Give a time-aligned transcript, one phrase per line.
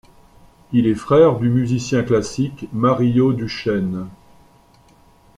[0.71, 4.07] Il est frère du musicien classique Mario Duschenes.